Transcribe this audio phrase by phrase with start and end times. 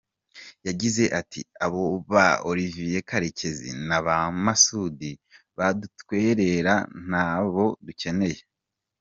[0.67, 3.97] Yagize ati “Abo ba Olivier Karekezi na
[4.45, 5.11] Masoudi
[5.57, 6.73] badutwerera
[7.07, 8.39] ntabo dukeneye.